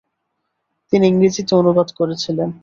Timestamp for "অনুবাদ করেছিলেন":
1.55-2.49